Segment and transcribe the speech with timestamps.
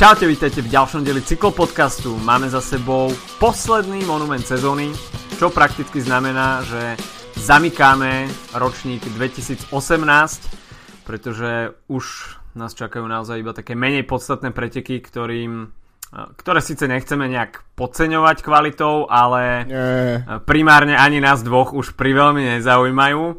[0.00, 2.16] Čaute, vítajte v ďalšom dieli cyklopodcastu.
[2.24, 4.96] Máme za sebou posledný monument sezóny,
[5.36, 6.96] čo prakticky znamená, že
[7.36, 8.24] zamykáme
[8.56, 9.68] ročník 2018,
[11.04, 12.04] pretože už
[12.56, 15.68] nás čakajú naozaj iba také menej podstatné preteky, ktorým
[16.32, 20.24] ktoré síce nechceme nejak podceňovať kvalitou, ale Nie.
[20.48, 23.36] primárne ani nás dvoch už pri veľmi nezaujímajú.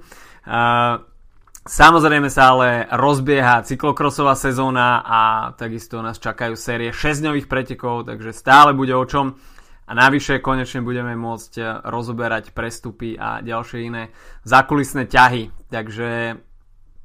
[1.61, 5.21] Samozrejme sa ale rozbieha cyklokrosová sezóna a
[5.53, 9.37] takisto nás čakajú série 6-dňových pretekov, takže stále bude o čom.
[9.85, 14.09] A navyše konečne budeme môcť rozoberať prestupy a ďalšie iné
[14.41, 15.53] zákulisné ťahy.
[15.69, 16.39] Takže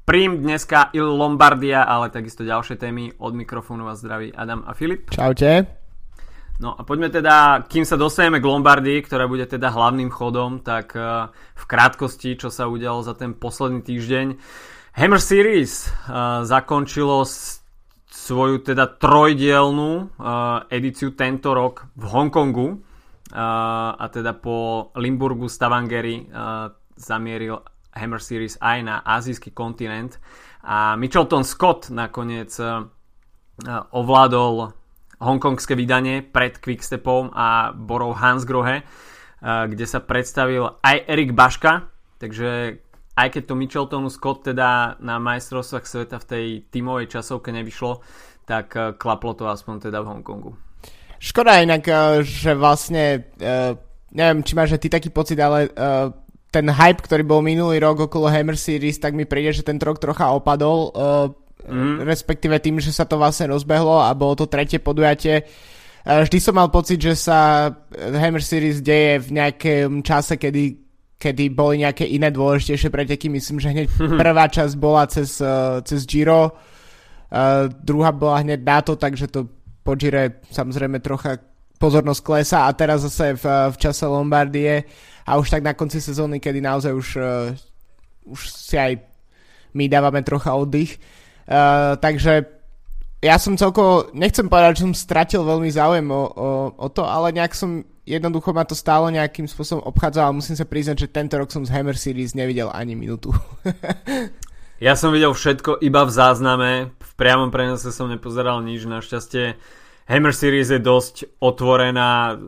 [0.06, 3.18] Prím dneska Il Lombardia, ale takisto ďalšie témy.
[3.18, 5.10] Od mikrofónu vás zdraví Adam a Filip.
[5.10, 5.75] Čaute.
[6.56, 10.96] No a poďme teda, kým sa dostaneme k Lombardii, ktorá bude teda hlavným chodom, tak
[10.96, 14.26] uh, v krátkosti, čo sa udialo za ten posledný týždeň.
[14.96, 17.28] Hammer Series uh, zakončilo
[18.08, 22.68] svoju teda trojdielnú uh, edíciu tento rok v Hongkongu
[23.34, 26.30] a teda po Limburgu Stavangeri
[26.94, 27.58] zamieril
[27.90, 30.22] Hammer Series aj na azijský kontinent
[30.62, 32.54] a Mitchelton Scott nakoniec
[33.90, 34.70] ovládol
[35.20, 38.84] hongkongské vydanie pred Quickstepom a Borou Hansgrohe, eh,
[39.42, 41.88] kde sa predstavil aj Erik Baška,
[42.20, 42.80] takže
[43.16, 48.04] aj keď to Micheltonu Scott teda na majstrovstvách sveta v tej tímovej časovke nevyšlo,
[48.44, 50.52] tak eh, klaplo to aspoň teda v Hongkongu.
[51.16, 53.32] Škoda inak, eh, že vlastne,
[54.12, 55.72] neviem, či máš ty taký pocit, ale
[56.52, 59.96] ten hype, ktorý bol minulý rok okolo Hammer Series, tak mi príde, že ten rok
[60.00, 60.92] trocha opadol
[61.66, 62.06] mm.
[62.06, 65.44] respektíve tým, že sa to vlastne rozbehlo a bolo to tretie podujatie.
[66.06, 70.78] Vždy som mal pocit, že sa Hammer Series deje v nejakom čase, kedy,
[71.18, 73.26] kedy boli nejaké iné dôležitejšie preteky.
[73.26, 73.90] Myslím, že hneď
[74.22, 79.50] prvá časť bola cez, uh, cez Giro, uh, druhá bola hneď na to, takže to
[79.82, 81.42] po Gire samozrejme trocha
[81.82, 84.86] pozornosť klesa a teraz zase v, v čase Lombardie
[85.26, 87.08] a už tak na konci sezóny, kedy naozaj už,
[88.30, 89.02] už si aj
[89.74, 90.96] my dávame trocha oddych.
[91.46, 92.46] Uh, takže
[93.24, 97.32] ja som celkovo, nechcem povedať, že som stratil veľmi záujem o, o, o to, ale
[97.32, 101.34] nejak som, jednoducho ma to stále nejakým spôsobom obchádzalo a musím sa priznať, že tento
[101.40, 103.32] rok som z Hammer Series nevidel ani minútu.
[104.86, 109.56] ja som videl všetko iba v zázname, v priamom prenose som nepozeral nič, našťastie
[110.06, 112.38] Hammer Series je dosť otvorená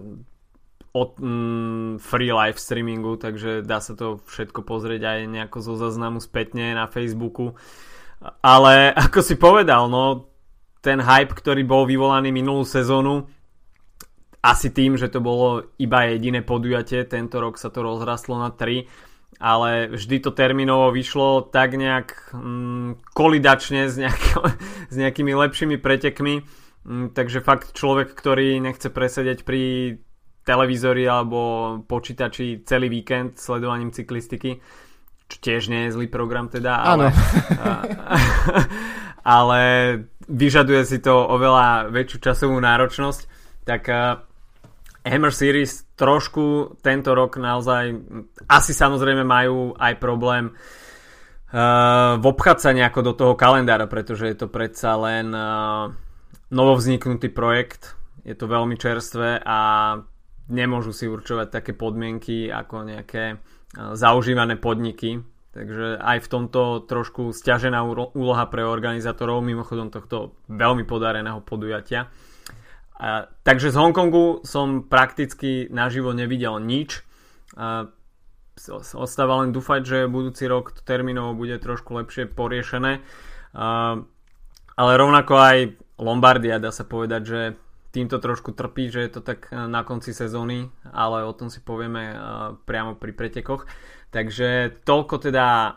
[0.95, 6.23] od mm, free live streamingu, takže dá sa to všetko pozrieť aj nejako zo záznamu
[6.23, 7.59] spätne na Facebooku.
[8.43, 10.27] Ale ako si povedal, no
[10.83, 13.27] ten hype, ktorý bol vyvolaný minulú sezónu,
[14.39, 18.87] asi tým, že to bolo iba jediné podujatie, tento rok sa to rozrastlo na 3,
[19.39, 24.31] ale vždy to termínovo vyšlo tak nejak mm, kolidačne s, nejaký,
[24.93, 26.43] s nejakými lepšími pretekmi,
[26.87, 29.95] mm, takže fakt človek, ktorý nechce presedieť pri
[30.47, 31.39] televízori alebo
[31.85, 34.63] počítači celý víkend sledovaním cyklistiky,
[35.29, 37.13] čo tiež nie je zlý program teda, ale,
[39.39, 39.61] ale
[40.25, 43.21] vyžaduje si to oveľa väčšiu časovú náročnosť,
[43.69, 44.25] tak uh,
[45.05, 47.93] Hammer Series trošku tento rok naozaj
[48.49, 54.49] asi samozrejme majú aj problém uh, vobchať sa nejako do toho kalendára, pretože je to
[54.49, 55.93] predsa len uh,
[56.49, 59.59] novovzniknutý projekt, je to veľmi čerstvé a
[60.49, 63.37] nemôžu si určovať také podmienky ako nejaké
[63.75, 65.25] zaužívané podniky.
[65.49, 67.83] Takže aj v tomto trošku stiažená
[68.15, 72.13] úloha pre organizátorov mimochodom tohto veľmi podareného podujatia.
[72.99, 77.03] A, takže z Hongkongu som prakticky naživo nevidel nič.
[77.59, 77.91] A,
[78.95, 83.01] ostáva len dúfať, že budúci rok to termínovo bude trošku lepšie poriešené.
[83.55, 83.99] A,
[84.79, 85.57] ale rovnako aj
[85.99, 87.41] Lombardia dá sa povedať, že
[87.91, 91.61] týmto trošku trpí, že je to tak eh, na konci sezóny, ale o tom si
[91.65, 92.17] povieme eh,
[92.65, 93.65] priamo pri pretekoch.
[94.09, 95.77] Takže toľko teda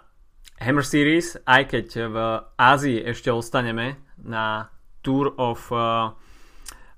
[0.62, 2.18] Hammer Series, aj keď v
[2.56, 4.70] Ázii ešte ostaneme na
[5.02, 6.14] Tour of uh,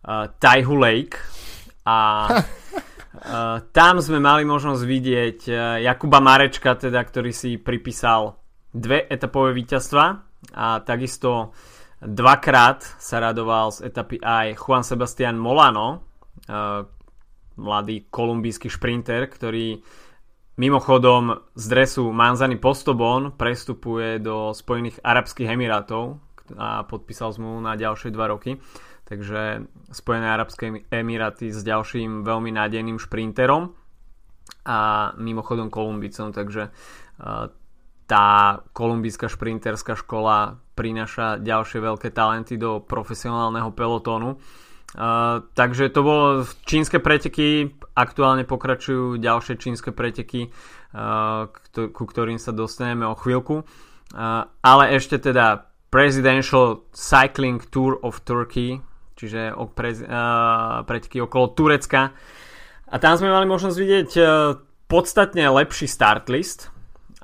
[0.04, 1.16] uh, Taihu Lake
[1.88, 8.36] a uh, tam sme mali možnosť vidieť uh, Jakuba Marečka, teda, ktorý si pripísal
[8.76, 10.06] dve etapové víťazstva
[10.60, 11.56] a takisto
[12.04, 16.04] Dvakrát sa radoval z etapy aj Juan Sebastian Molano,
[16.52, 16.84] uh,
[17.56, 19.80] mladý kolumbijský šprinter, ktorý
[20.60, 26.20] mimochodom z dresu Manzany Postobon prestupuje do Spojených Arabských Emirátov
[26.60, 28.60] a podpísal zmluvu na ďalšie dva roky.
[29.08, 33.72] Takže Spojené Arabské Emiráty s ďalším veľmi nádejným šprinterom
[34.68, 37.48] a mimochodom Kolumbicom, takže uh,
[38.08, 44.42] tá kolumbijská šprinterská škola prináša ďalšie veľké talenty do profesionálneho pelotónu.
[44.94, 46.26] Uh, takže to bolo
[46.70, 50.54] čínske preteky, aktuálne pokračujú ďalšie čínske preteky,
[50.94, 53.66] uh, ku ktorým sa dostaneme o chvíľku.
[54.14, 58.82] Uh, ale ešte teda Presidential Cycling Tour of Turkey,
[59.18, 62.14] čiže o prez, uh, preteky okolo Turecka.
[62.90, 66.73] A tam sme mali možnosť vidieť uh, podstatne lepší start list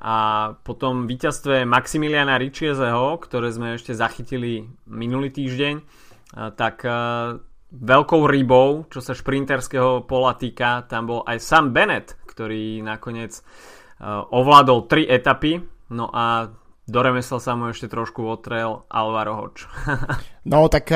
[0.00, 0.16] a
[0.64, 7.36] potom víťazstve Maximiliana Ričiezeho, ktoré sme ešte zachytili minulý týždeň, uh, tak uh,
[7.70, 14.24] veľkou rybou, čo sa šprinterského pola týka, tam bol aj Sam Bennett, ktorý nakoniec uh,
[14.32, 15.60] ovládol tri etapy,
[15.92, 16.48] no a
[16.90, 19.68] do remesla sa mu ešte trošku otrel Alvaro Hoč.
[20.50, 20.90] no tak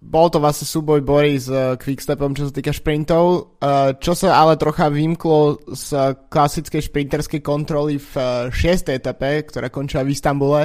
[0.00, 3.24] bol to vlastne súboj Bory s uh, Quickstepom, čo sa týka šprintov,
[3.60, 8.96] uh, čo sa ale trocha vymklo z klasickej šprinterskej kontroly v uh, 6.
[8.96, 10.62] etape, ktorá končila v Istambule,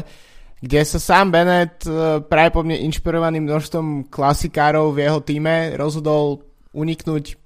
[0.63, 6.41] kde sa sám Bennett mne inšpirovaný množstvom klasikárov v jeho týme rozhodol
[6.71, 7.37] uniknúť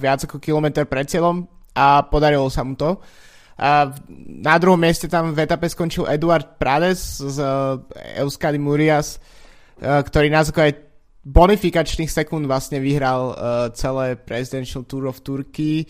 [0.00, 1.46] viac ako kilometr pred cieľom
[1.76, 2.98] a podarilo sa mu to.
[4.40, 7.38] Na druhom mieste tam v etape skončil Eduard Prades z
[8.18, 9.20] Euskady Murias,
[9.78, 10.85] ktorý na základe
[11.26, 13.34] bonifikačných sekúnd vlastne vyhral
[13.74, 15.82] celé Presidential Tour of Turkey.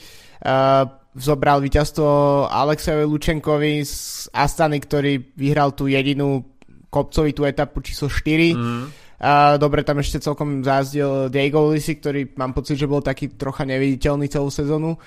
[1.17, 2.09] Zobral víťazstvo
[2.49, 6.57] Alexejovi Lučenkovi z Astany, ktorý vyhral tú jedinú
[6.89, 8.57] kopcovitú etapu číslo 4.
[8.57, 8.85] Mm.
[9.17, 13.65] A dobre, tam ešte celkom zázdil Diego Lisi, ktorý mám pocit, že bol taký trocha
[13.65, 15.01] neviditeľný celú sezónu.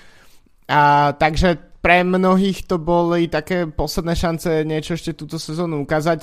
[0.66, 6.20] A takže pre mnohých to boli také posledné šance niečo ešte túto sezónu ukázať.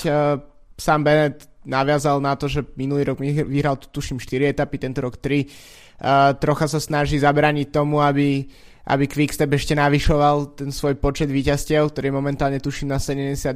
[0.78, 5.20] Sam Bennett naviazal na to, že minulý rok vyhral tu tuším 4 etapy, tento rok
[5.20, 6.40] 3.
[6.40, 8.48] trocha sa snaží zabraniť tomu, aby,
[8.88, 13.52] aby Quickstep ešte navyšoval ten svoj počet víťazstiev, ktorý momentálne tuším na 71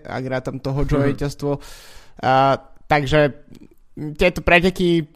[0.00, 1.08] ak hrá tam toho Joe mm.
[1.12, 1.52] víťazstvo.
[2.88, 3.20] takže
[4.16, 5.06] tieto preteky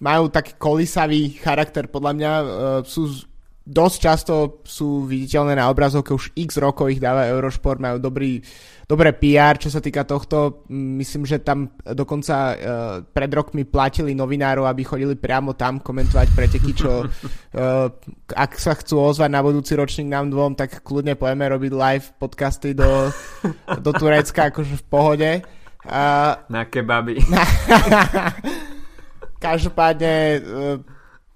[0.00, 2.46] majú taký kolisavý charakter, podľa mňa uh,
[2.88, 3.29] sú
[3.60, 4.34] dosť často
[4.64, 8.40] sú viditeľné na obrazovke, už x rokov ich dáva Eurošport, majú dobrý,
[8.88, 10.64] dobré PR, čo sa týka tohto.
[10.72, 12.56] Myslím, že tam dokonca uh,
[13.04, 17.88] pred rokmi platili novinárov, aby chodili priamo tam komentovať preteky, čo uh,
[18.44, 22.72] ak sa chcú ozvať na budúci ročník nám dvom, tak kľudne pojeme robiť live podcasty
[22.72, 23.12] do,
[23.84, 25.30] do Turecka, akože v pohode.
[25.84, 27.20] Uh, na kebaby.
[29.44, 30.76] Každopádne uh,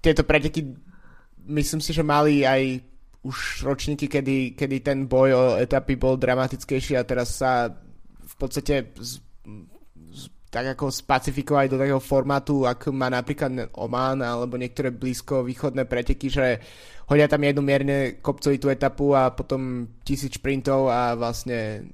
[0.05, 0.84] tieto preteky
[1.47, 2.81] myslím si, že mali aj
[3.25, 7.73] už ročníky, kedy, kedy ten boj o etapy bol dramatickejší a teraz sa
[8.25, 9.17] v podstate z,
[10.13, 15.89] z, tak ako spacifikovali do takého formátu, ako má napríklad Oman alebo niektoré blízko východné
[15.89, 16.61] preteky, že
[17.09, 21.89] hodia tam jednu mierne kopcovitú etapu a potom tisíc šprintov a vlastne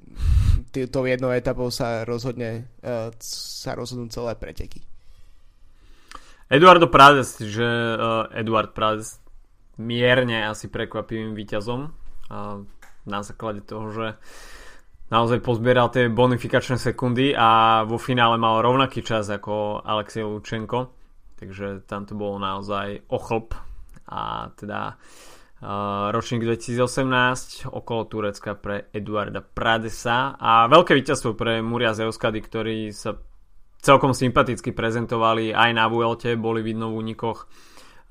[0.72, 4.84] tou jednou etapou sa rozhodne uh, sa rozhodnú celé preteky.
[6.52, 9.21] Eduardo Prades, že uh, Eduard Prades
[9.80, 11.82] mierne asi prekvapivým výťazom
[12.32, 12.64] a
[13.08, 14.08] na základe toho, že
[15.12, 20.96] naozaj pozbieral tie bonifikačné sekundy a vo finále mal rovnaký čas ako Alexej Lučenko,
[21.36, 23.58] takže tam to bolo naozaj ochlp.
[24.12, 25.00] A teda
[26.12, 30.36] ročník 2018 okolo Turecka pre Eduarda Pradesa.
[30.36, 33.16] A veľké víťazstvo pre Muria Zeuskady, ktorí sa
[33.82, 37.46] celkom sympaticky prezentovali aj na Vuelte, boli vidno v únikoch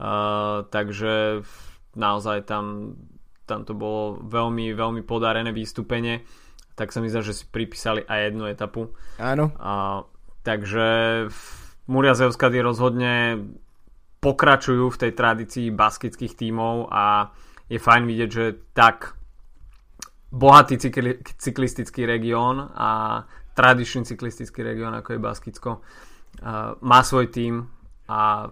[0.00, 1.44] Uh, takže
[1.92, 2.96] naozaj tam,
[3.44, 6.24] tam to bolo veľmi, veľmi podarené výstupenie.
[6.72, 8.96] Tak sa mi zdá, že si pripísali aj jednu etapu.
[9.20, 9.52] Áno.
[9.60, 10.08] Uh,
[10.40, 10.88] takže
[11.92, 13.44] Muria Zeuskady rozhodne
[14.24, 17.28] pokračujú v tej tradícii baskických tímov a
[17.68, 19.20] je fajn vidieť, že tak
[20.32, 25.72] bohatý cykli- cyklistický región a tradičný cyklistický región ako je Baskicko
[26.80, 27.68] má svoj tím
[28.08, 28.48] a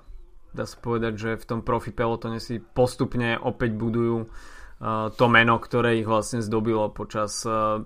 [0.52, 5.57] dá sa povedať, že v tom profi pelotone si postupne opäť budujú uh, to meno,
[5.61, 7.83] ktoré ich vlastne zdobilo počas uh,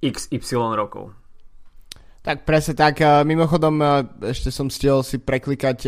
[0.00, 1.16] XY rokov.
[2.26, 2.98] Tak presne tak.
[3.22, 3.78] Mimochodom,
[4.18, 5.86] ešte som stihol si preklikať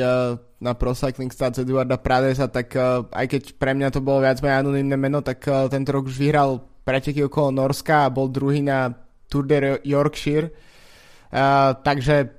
[0.63, 2.79] na Pro Cycling Stats Eduarda Pradesa, tak
[3.11, 6.63] aj keď pre mňa to bolo viac menej anonimné meno, tak tento rok už vyhral
[6.87, 8.87] preteky okolo Norska a bol druhý na
[9.27, 10.55] Tour de Yorkshire.
[11.83, 12.38] takže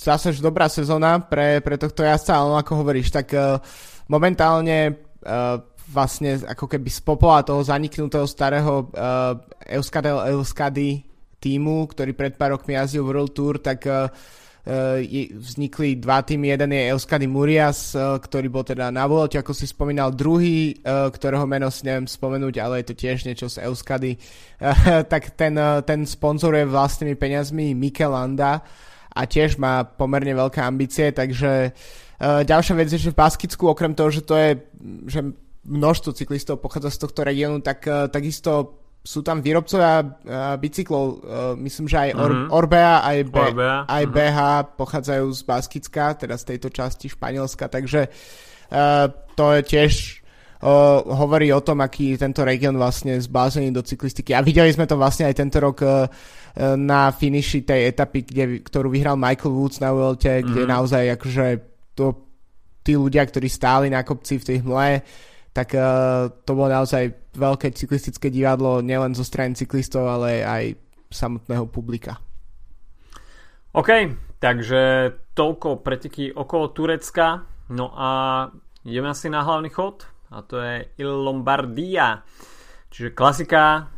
[0.00, 3.60] zase dobrá sezóna pre, pre tohto jazdca, ale ako hovoríš, tak uh,
[4.08, 5.60] momentálne uh,
[5.92, 9.36] vlastne ako keby z popola toho zaniknutého starého uh,
[9.68, 11.04] Euskadel Euskady
[11.36, 14.08] týmu, ktorý pred pár rokmi jazdil World Tour, tak uh,
[15.40, 20.12] vznikli dva týmy, jeden je Euskady Murias, ktorý bol teda na Vuelte, ako si spomínal,
[20.12, 24.20] druhý, ktorého meno si neviem spomenúť, ale je to tiež niečo z Euskady,
[25.12, 25.56] tak ten,
[25.88, 28.60] ten sponzoruje vlastnými peniazmi Mikelanda
[29.10, 31.74] a tiež má pomerne veľké ambície, takže
[32.20, 34.50] ďalšia vec je, že v Baskicku, okrem toho, že to je,
[35.08, 35.20] že
[35.66, 41.16] množstvo cyklistov pochádza z tohto regiónu, tak takisto sú tam výrobcovia uh, bicyklov, uh,
[41.56, 42.52] myslím, že aj Or- mm-hmm.
[42.52, 43.76] Orbea, aj, Be- Orbea.
[43.88, 44.28] aj mm-hmm.
[44.28, 44.38] BH
[44.76, 49.92] pochádzajú z Baskicka, teda z tejto časti Španielska, takže uh, to je tiež
[50.60, 54.36] uh, hovorí o tom, aký tento región vlastne zbázený do cyklistiky.
[54.36, 56.04] A videli sme to vlastne aj tento rok uh,
[56.58, 60.48] na finiši tej etapy, kde, ktorú vyhral Michael Woods na Vuelte, mm-hmm.
[60.50, 60.70] kde mhm.
[60.70, 61.46] naozaj akože
[61.94, 62.06] to,
[62.82, 65.04] tí ľudia, ktorí stáli na kopci v tej hmle,
[65.50, 70.64] tak uh, to bolo naozaj veľké cyklistické divadlo nielen zo strany cyklistov, ale aj
[71.10, 72.22] samotného publika.
[73.74, 73.90] OK,
[74.38, 77.46] takže toľko preteky okolo Turecka.
[77.70, 78.08] No a
[78.82, 82.22] ideme asi na hlavný chod a to je Il Lombardia.
[82.90, 83.90] Čiže klasika,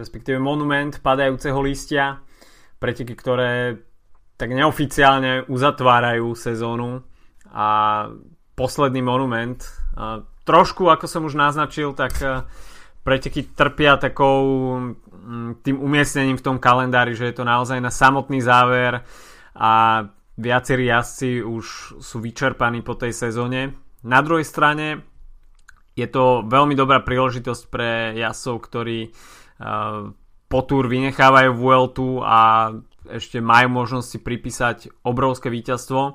[0.00, 2.24] respektíve monument padajúceho listia.
[2.80, 3.76] Preteky, ktoré
[4.40, 7.04] tak neoficiálne uzatvárajú sezónu
[7.52, 7.68] a
[8.56, 9.60] posledný monument
[10.48, 12.42] trošku, ako som už naznačil, tak eh,
[13.04, 14.40] preteky trpia takou
[14.80, 19.04] mm, tým umiestnením v tom kalendári, že je to naozaj na samotný záver
[19.54, 20.04] a
[20.40, 21.64] viacerí jazdci už
[22.00, 23.76] sú vyčerpaní po tej sezóne.
[24.00, 25.04] Na druhej strane
[25.92, 29.39] je to veľmi dobrá príležitosť pre jazdcov, ktorí uh,
[30.50, 32.72] po túr vynechávajú Vueltu a
[33.06, 36.14] ešte majú možnosť si pripísať obrovské víťazstvo uh,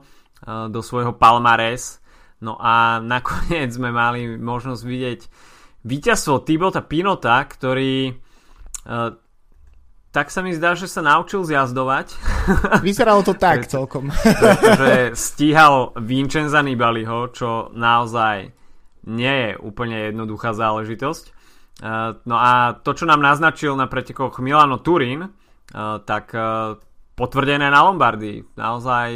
[0.68, 2.04] do svojho palmares
[2.44, 5.22] No a nakoniec sme mali možnosť vidieť
[5.86, 9.18] víťazstvo Tibota Pinota, ktorý uh,
[10.16, 12.16] tak sa mi zdá, že sa naučil zjazdovať.
[12.88, 14.16] Vyzeralo to tak celkom.
[14.16, 18.56] pretože stíhal Vincenza Nibaliho, čo naozaj
[19.12, 21.35] nie je úplne jednoduchá záležitosť.
[21.84, 25.32] Uh, no a to, čo nám naznačil na pretekoch Milano Turín, uh,
[26.04, 26.80] tak uh,
[27.16, 28.56] potvrdené na Lombardii.
[28.56, 29.10] Naozaj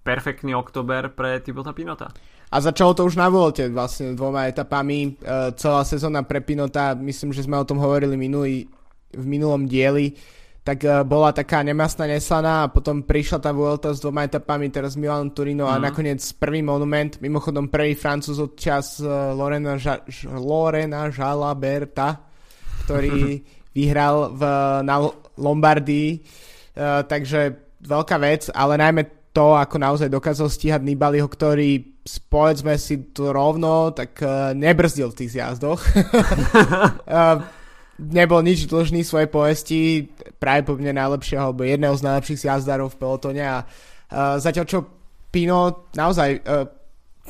[0.00, 2.08] perfektný oktober pre Tibota Pinota.
[2.50, 5.14] A začalo to už na volte vlastne dvoma etapami.
[5.54, 8.66] Celá sezóna pre Pinota, myslím, že sme o tom hovorili minulý,
[9.14, 10.18] v minulom dieli,
[10.60, 14.94] tak e, bola taká nemastná neslaná a potom prišla tá Vuelta s dvoma etapami, teraz
[14.94, 15.72] Milan Turino mm.
[15.72, 15.82] a mhm.
[15.82, 20.04] nakoniec prvý monument, mimochodom prvý francúz od čas e, Lorena, Ža-
[20.36, 22.20] Lorena Jalaberta,
[22.84, 23.40] ktorý
[23.76, 24.42] vyhral v,
[24.82, 24.98] na
[25.38, 27.54] Lombardii, uh, takže
[27.86, 33.94] veľká vec, ale najmä to, ako naozaj dokázal stíhať Nibaliho, ktorý povedzme si to rovno,
[33.94, 35.80] tak uh, nebrzdil v tých zjazdoch.
[37.06, 37.38] uh,
[38.00, 40.08] nebol nič dlžný svojej povesti,
[40.40, 44.78] práve po mne najlepšieho, alebo jedného z najlepších jazdárov v pelotone a uh, zatiaľ čo
[45.30, 46.66] Pino, naozaj, uh,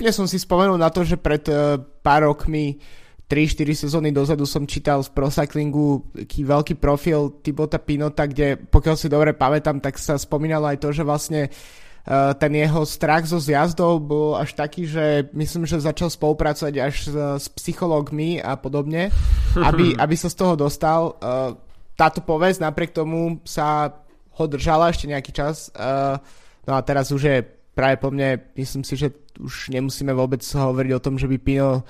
[0.00, 2.81] ja som si spomenul na to, že pred uh, pár rokmi
[3.29, 9.07] 3-4 sezóny dozadu som čítal z Procyclingu taký veľký profil Tibota Pinota, kde pokiaľ si
[9.07, 14.00] dobre pamätám, tak sa spomínalo aj to, že vlastne uh, ten jeho strach zo zjazdov
[14.00, 19.12] bol až taký, že myslím, že začal spolupracovať až s, s psychológmi a podobne,
[19.54, 21.14] aby, aby sa z toho dostal.
[21.21, 21.52] Eh,
[21.95, 23.92] táto povesť napriek tomu sa
[24.40, 25.69] ho držala ešte nejaký čas.
[25.76, 26.16] Eh,
[26.64, 27.37] no a teraz už je
[27.76, 31.87] práve po mne, myslím si, že už nemusíme vôbec hovoriť o tom, že by Pino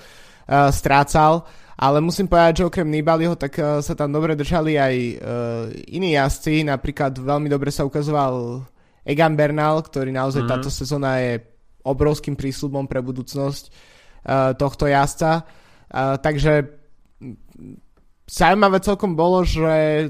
[0.51, 1.47] strácal,
[1.79, 4.95] ale musím povedať, že okrem Nibaliho tak sa tam dobre držali aj
[5.95, 8.67] iní jazdci, napríklad veľmi dobre sa ukazoval
[9.05, 10.61] Egan Bernal, ktorý naozaj mm-hmm.
[10.61, 11.41] táto sezóna je
[11.85, 15.49] obrovským prísľubom pre budúcnosť uh, tohto jazdca.
[15.91, 16.69] Uh, takže
[18.29, 20.07] zaujímavé celkom bolo, že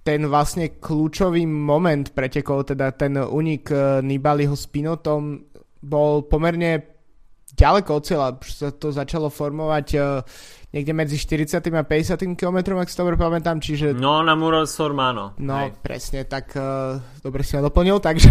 [0.00, 5.44] ten vlastne kľúčový moment pretekov, teda ten unik uh, Nibaliho s Pinotom
[5.82, 7.02] bol pomerne
[7.50, 8.28] ďaleko od cieľa.
[8.46, 10.22] Sa to začalo formovať uh,
[10.70, 11.58] niekde medzi 40.
[11.74, 12.38] a 50.
[12.38, 13.90] km, ak si dobre pamätám, čiže...
[13.90, 15.34] No, na Muro Sormano.
[15.42, 15.74] No, Hej.
[15.82, 18.30] presne, tak uh, dobre si ma doplnil, takže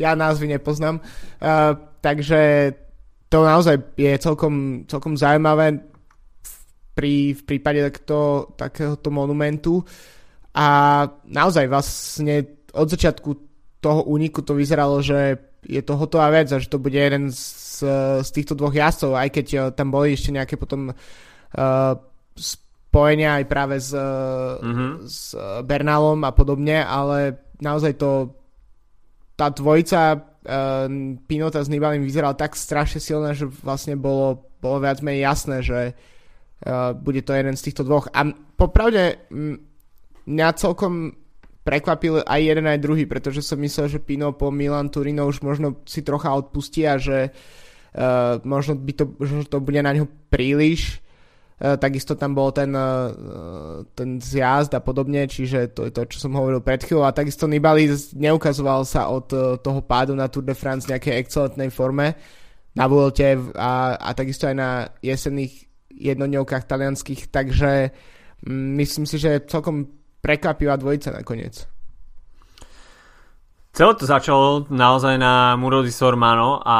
[0.00, 1.04] ja názvy nepoznám.
[1.36, 2.72] Uh, takže
[3.28, 5.84] to naozaj je celkom, celkom zaujímavé
[6.96, 9.84] pri, v prípade takto, takéhoto monumentu
[10.56, 13.30] a naozaj vlastne od začiatku
[13.78, 17.84] toho úniku to vyzeralo, že je to hotová vec a že to bude jeden z,
[18.24, 20.90] z týchto dvoch jazdcov, aj keď tam boli ešte nejaké potom
[22.90, 24.90] spojenia aj práve s, mm-hmm.
[25.06, 28.34] s Bernalom a podobne, ale naozaj to
[29.38, 30.86] tá dvojica uh,
[31.24, 35.80] Pinota s Nibalim vyzerala tak strašne silná, že vlastne bolo, bolo viac menej jasné, že
[35.96, 38.12] uh, bude to jeden z týchto dvoch.
[38.12, 38.28] A
[38.58, 39.16] popravde
[40.28, 41.16] mňa celkom
[41.64, 45.80] prekvapil aj jeden aj druhý, pretože som myslel, že Pino po Milan Turino už možno
[45.88, 51.00] si trocha odpustí a že uh, možno, by to, možno to bude na ňo príliš.
[51.60, 56.24] Uh, takisto tam bol ten, uh, ten zjazd a podobne, čiže to je to, čo
[56.24, 57.04] som hovoril pred chvíľou.
[57.04, 57.84] A takisto Nibali
[58.16, 62.16] neukazoval sa od uh, toho pádu na Tour de France v nejakej excelentnej forme
[62.72, 65.68] na Vuelte a, a takisto aj na jesenných
[66.00, 67.92] jednodňovkách talianských, takže
[68.46, 69.84] mm, myslím si, že celkom
[70.24, 71.68] prekvapivá dvojica nakoniec.
[73.70, 76.78] Celé to začalo naozaj na Muro di Sormano a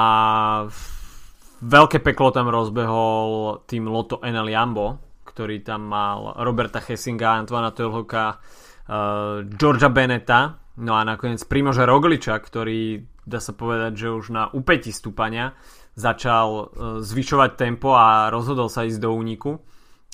[1.61, 8.37] veľké peklo tam rozbehol tým Lotto Enel Jambo, ktorý tam mal Roberta Hessinga, Antoana Tolhoka,
[8.37, 14.49] uh, Georgia Beneta, no a nakoniec Primoža Rogliča, ktorý dá sa povedať, že už na
[14.50, 15.55] upäti stúpania
[15.95, 16.64] začal uh,
[17.05, 19.61] zvyšovať tempo a rozhodol sa ísť do úniku.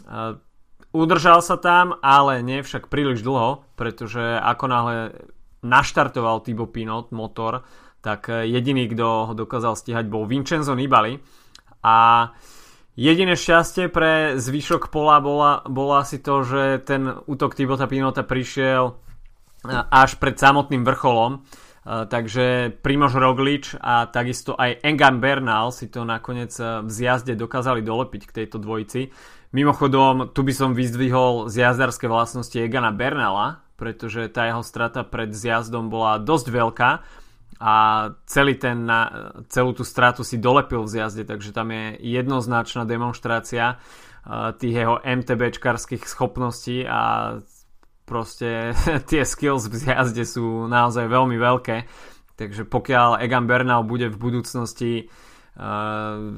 [0.05, 0.39] Uh,
[0.97, 4.97] Udržal sa tam, ale nie však príliš dlho, pretože ako náhle
[5.61, 7.69] naštartoval Thibaut Pinot motor,
[8.01, 11.19] tak eh, jediný, kto ho dokázal stíhať, bol Vincenzo Nibali.
[11.87, 12.31] A
[12.99, 18.93] jediné šťastie pre zvyšok pola bola, bola asi to, že ten útok Thibauta Pinota prišiel
[18.93, 21.43] eh, až pred samotným vrcholom.
[21.43, 27.83] Eh, takže Primož Roglič a takisto aj Engan Bernal si to nakoniec v zjazde dokázali
[27.83, 29.11] dolepiť k tejto dvojici.
[29.55, 35.31] Mimochodom, tu by som vyzdvihol z jazdarské vlastnosti Egana Bernala, pretože tá jeho strata pred
[35.31, 36.91] zjazdom bola dosť veľká
[37.57, 37.75] a
[38.29, 38.85] celý ten,
[39.49, 45.01] celú tú stratu si dolepil v zjazde, takže tam je jednoznačná demonstrácia uh, tých jeho
[45.01, 47.35] MTBčkarských schopností a
[48.05, 48.77] proste
[49.11, 51.77] tie skills v zjazde sú naozaj veľmi veľké.
[52.37, 55.09] Takže pokiaľ Egan Bernal bude v budúcnosti
[55.57, 56.37] uh,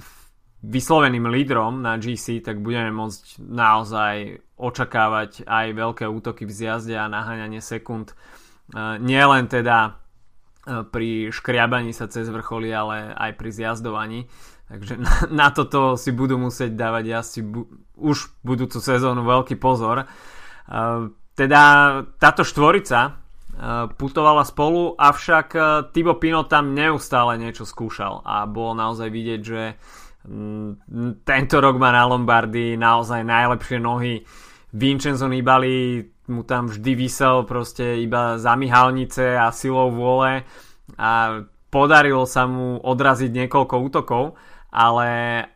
[0.63, 7.07] vysloveným lídrom na GC, tak budeme môcť naozaj očakávať aj veľké útoky v zjazde a
[7.07, 8.11] naháňanie sekúnd.
[8.11, 8.15] E,
[8.99, 10.03] nie len teda
[10.93, 14.21] pri škriabaní sa cez vrcholy, ale aj pri zjazdovaní.
[14.69, 20.05] Takže na, na toto si budú musieť dávať asi bu- už budúcu sezónu veľký pozor.
[20.05, 20.07] E,
[21.33, 21.63] teda
[22.19, 23.25] táto štvorica
[23.99, 25.49] putovala spolu, avšak
[25.91, 29.63] Tibo Pino tam neustále niečo skúšal a bolo naozaj vidieť, že
[30.29, 34.21] Mm, tento rok má na Lombardy naozaj najlepšie nohy.
[34.75, 40.45] Vincenzo Nibali mu tam vždy vysel proste iba za myhalnice a silou vôle
[40.97, 44.25] a podarilo sa mu odraziť niekoľko útokov,
[44.69, 45.09] ale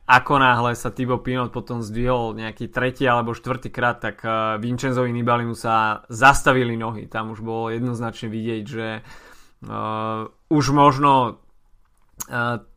[0.08, 5.12] ako náhle sa Thibaut Pinot potom zdvihol nejaký tretí alebo štvrtý krát, tak eh, Vincenzovi
[5.12, 7.08] Nibali mu sa zastavili nohy.
[7.08, 11.42] Tam už bolo jednoznačne vidieť, že uh, už možno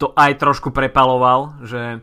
[0.02, 2.02] to aj trošku prepaloval, že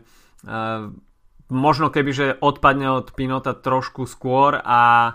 [1.53, 5.13] možno keby, že odpadne od Pinota trošku skôr a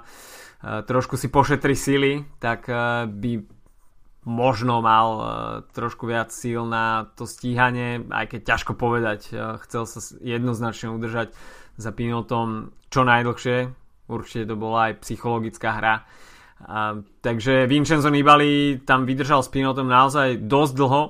[0.63, 2.67] trošku si pošetri sily, tak
[3.07, 3.33] by
[4.29, 5.09] možno mal
[5.73, 9.31] trošku viac síl na to stíhanie, aj keď ťažko povedať,
[9.65, 11.33] chcel sa jednoznačne udržať
[11.79, 13.71] za Pinotom čo najdlhšie,
[14.11, 15.95] určite to bola aj psychologická hra.
[16.59, 21.03] A, takže Vincenzo Nibali tam vydržal s Pinotom naozaj dosť dlho,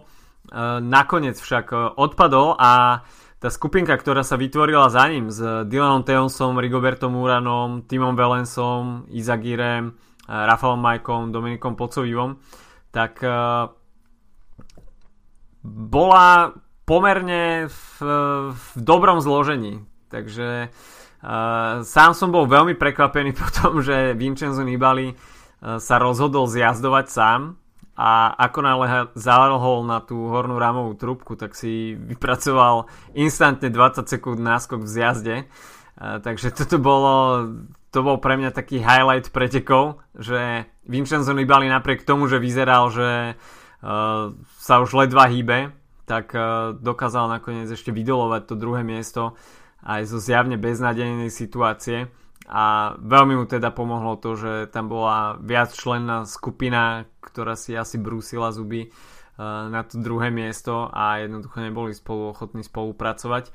[0.49, 3.05] E, nakoniec však e, odpadol a
[3.39, 9.91] tá skupinka, ktorá sa vytvorila za ním s Dylanom Teonsom, Rigobertom Uranom, Timom Velensom, Izagirem,
[9.91, 9.93] e,
[10.27, 12.43] Rafalom Majkom, Dominikom Pocovivom,
[12.91, 13.23] tak
[15.63, 16.57] bola
[16.89, 18.01] pomerne v,
[18.49, 19.85] v dobrom zložení.
[20.09, 25.13] Takže uh, sám som bol veľmi prekvapený po tom, že Vincenzo Nibali
[25.59, 27.59] sa rozhodol zjazdovať sám
[27.99, 28.87] a ako náhle
[29.19, 32.87] zavrhol na tú hornú rámovú trubku, tak si vypracoval
[33.19, 35.37] instantne 20 sekúnd náskok v zjazde.
[35.99, 37.43] Uh, takže toto bolo,
[37.91, 43.35] to bol pre mňa taký highlight pretekov, že Vincenzo Nibali napriek tomu, že vyzeral, že
[43.35, 44.31] uh,
[44.63, 45.75] sa už ledva hýbe,
[46.07, 49.35] tak uh, dokázal nakoniec ešte vydolovať to druhé miesto
[49.83, 52.07] aj zo zjavne beznadejnej situácie
[52.49, 58.01] a veľmi mu teda pomohlo to, že tam bola viac členná skupina, ktorá si asi
[58.01, 63.53] brúsila zuby uh, na to druhé miesto a jednoducho neboli spolu ochotní spolupracovať.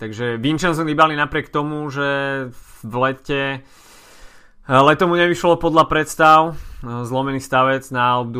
[0.00, 2.48] Takže Vincenzo Nibali napriek tomu, že
[2.80, 8.32] v lete uh, leto mu nevyšlo podľa predstav, uh, zlomený stavec na Alp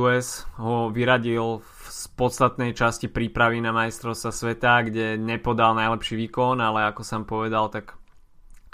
[0.56, 1.60] ho vyradil
[1.92, 7.68] z podstatnej časti prípravy na majstrovstva sveta, kde nepodal najlepší výkon, ale ako som povedal,
[7.68, 7.99] tak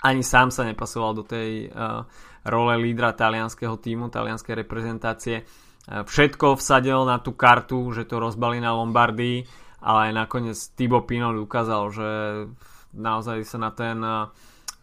[0.05, 2.05] ani sám sa nepasoval do tej uh,
[2.45, 5.43] role lídra talianského týmu, talianskej reprezentácie.
[5.89, 9.49] Uh, všetko vsadil na tú kartu, že to rozbali na Lombardii,
[9.81, 12.09] ale aj nakoniec Thibaut Pinot ukázal, že
[12.93, 14.29] naozaj sa na ten uh,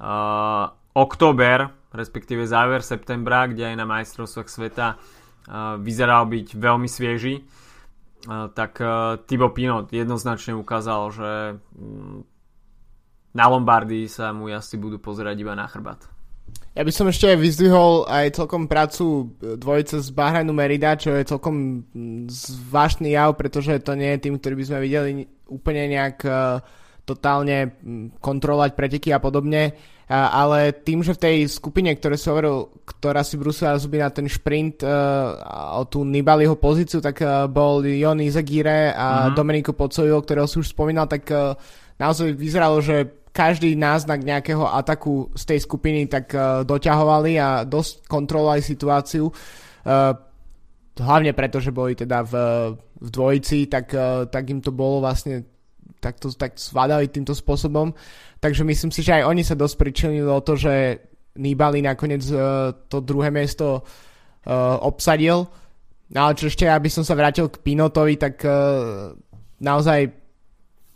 [0.02, 0.66] uh,
[0.98, 4.88] október, respektíve záver septembra, kde aj na majstrovstvách sveta
[5.84, 7.44] vyzeral byť veľmi svieži,
[8.56, 8.80] tak
[9.28, 11.32] Thibaut Pinot jednoznačne ukázal, že
[11.76, 12.33] mm,
[13.34, 16.06] na Lombardii sa mu asi budú pozerať iba na chrbát.
[16.74, 21.86] Ja by som ešte vyzdvihol aj celkom prácu dvojice z Bahrajnu Merida, čo je celkom
[22.26, 25.10] zvláštny jav, pretože to nie je tým, ktorý by sme videli
[25.54, 26.58] úplne nejak uh,
[27.06, 27.78] totálne
[28.18, 33.22] kontrolovať preteky a podobne, uh, ale tým, že v tej skupine, ktoré si hovoril, ktorá
[33.22, 38.18] si brúsila zuby na ten šprint uh, o tú Nibaliho pozíciu, tak uh, bol Jon
[38.18, 39.38] Izagire a mm-hmm.
[39.38, 41.54] Domenico Pocoyo, ktorého si už spomínal, tak uh,
[42.02, 48.06] naozaj vyzeralo, že každý náznak nejakého ataku z tej skupiny tak uh, doťahovali a dosť
[48.06, 49.26] kontrolovali situáciu.
[49.26, 50.14] Uh,
[51.02, 52.34] hlavne preto, že boli teda v,
[52.78, 55.50] v dvojici, tak, uh, tak im to bolo vlastne
[56.00, 57.96] tak to tak zvládali týmto spôsobom.
[58.44, 61.00] Takže myslím si, že aj oni sa dosť pričinili o to, že
[61.34, 65.50] Nibali nakoniec uh, to druhé miesto uh, obsadil.
[66.14, 69.18] No ale čo ešte, aby som sa vrátil k Pinotovi, tak uh,
[69.58, 70.23] naozaj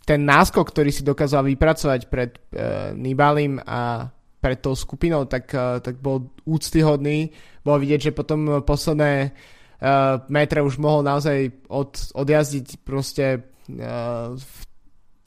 [0.07, 4.07] ten náskok, ktorý si dokázal vypracovať pred uh, Nibalim a
[4.39, 7.35] pred tou skupinou, tak, uh, tak bol úctyhodný.
[7.59, 14.53] Bolo vidieť, že potom posledné uh, metre už mohol naozaj od, odjazdiť proste uh, v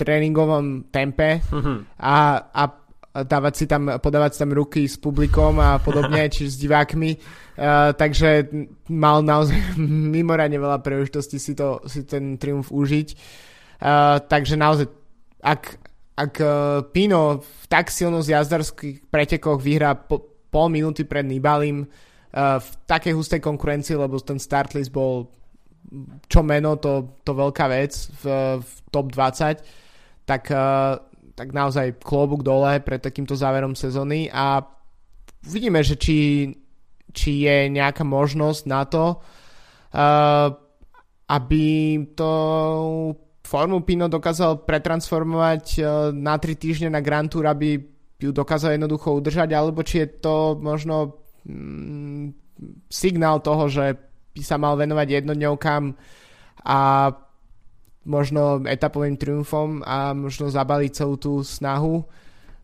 [0.00, 2.00] tréningovom tempe mhm.
[2.00, 2.62] a, a
[3.10, 7.20] dávať si tam, podávať si tam ruky s publikom a podobne, či s divákmi.
[7.60, 8.48] Uh, takže
[8.88, 9.76] mal naozaj
[10.16, 13.08] mimoriadne veľa príležitostí si, to, si ten triumf užiť.
[13.80, 14.92] Uh, takže naozaj,
[15.40, 15.80] ak,
[16.12, 20.20] ak uh, Pino v tak silno jazdarských pretekoch vyhrá po,
[20.52, 25.32] pol minúty pred Nibalim uh, v takej hustej konkurencii, lebo ten start list bol
[26.28, 28.24] čo meno, to, to veľká vec v,
[28.60, 29.64] v top 20,
[30.28, 31.00] tak, uh,
[31.34, 34.62] tak naozaj klobúk dole pred takýmto záverom sezóny a
[35.42, 36.52] vidíme, že či,
[37.10, 40.48] či je nejaká možnosť na to, uh,
[41.30, 41.66] aby
[42.14, 42.32] to
[43.50, 45.82] formu Pino dokázal pretransformovať e,
[46.14, 47.82] na 3 týždne na Grand Tour, aby
[48.22, 52.30] ju dokázal jednoducho udržať, alebo či je to možno mm,
[52.86, 53.98] signál toho, že
[54.30, 55.82] by sa mal venovať jednodňovkám
[56.62, 56.78] a
[58.06, 62.06] možno etapovým triumfom a možno zabaliť celú tú snahu.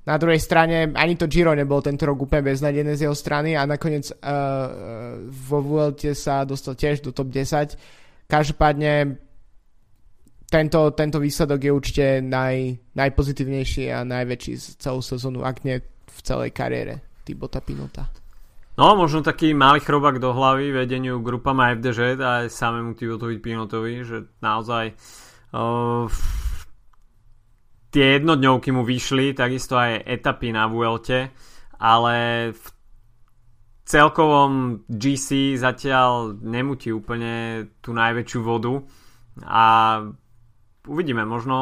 [0.06, 3.66] Na druhej strane ani to Giro nebol tento rok úplne beznadené z jeho strany a
[3.66, 7.74] nakoniec uh, vo Vuelte sa dostal tiež do top 10.
[8.30, 9.25] Každopádne
[10.46, 16.18] tento, tento výsledok je určite naj, najpozitívnejší a najväčší z celú sezónu, ak nie v
[16.22, 18.06] celej kariére Tibota Pinota.
[18.76, 24.04] No, možno taký malý chrobak do hlavy vedeniu grupama FDŽ a aj samému Tibotovi Pinotovi,
[24.04, 24.92] že naozaj
[25.56, 26.04] uh,
[27.88, 31.32] tie jednodňovky mu vyšli, takisto aj etapy na Vuelte,
[31.80, 32.16] ale
[32.52, 32.64] v
[33.88, 38.84] celkovom GC zatiaľ nemutí úplne tú najväčšiu vodu
[39.40, 39.64] a
[40.86, 41.56] uvidíme, možno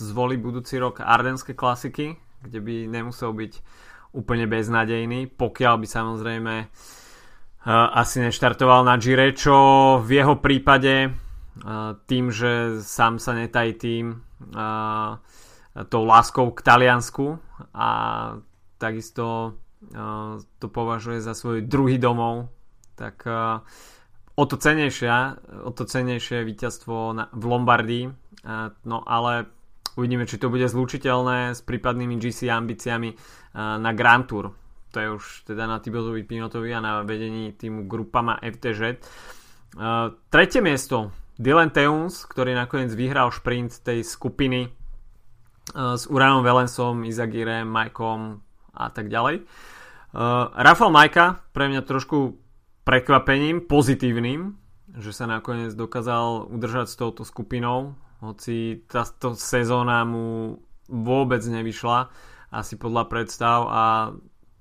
[0.00, 3.52] zvolí budúci rok Ardenské klasiky, kde by nemusel byť
[4.16, 6.68] úplne beznadejný, pokiaľ by samozrejme uh,
[7.92, 9.56] asi neštartoval na Gire, čo
[10.00, 11.12] v jeho prípade uh,
[12.08, 15.20] tým, že sám sa netají tým uh,
[15.86, 17.38] tou láskou k Taliansku
[17.76, 17.88] a
[18.82, 19.54] takisto
[20.58, 22.50] to považuje za svoj druhý domov,
[22.98, 23.22] tak
[24.34, 25.10] o to cenejšie,
[25.62, 28.10] o to cenejšie víťazstvo v Lombardii
[28.84, 29.50] No ale
[29.98, 33.10] uvidíme, či to bude zlučiteľné s prípadnými GC ambíciami
[33.58, 34.54] na Grand Tour.
[34.94, 38.96] To je už teda na Tibotovi Pinotovi a na vedení týmu Grupama FTŽ.
[40.32, 44.72] Tretie miesto Dylan Teuns, ktorý nakoniec vyhral šprint tej skupiny
[45.76, 48.40] s Uranom Velensom, Izagirem, Majkom
[48.72, 49.44] a tak ďalej.
[50.56, 52.40] Rafael Majka pre mňa trošku
[52.88, 54.56] prekvapením, pozitívnym,
[54.96, 62.10] že sa nakoniec dokázal udržať s touto skupinou hoci táto sezóna mu vôbec nevyšla
[62.50, 63.84] asi podľa predstav a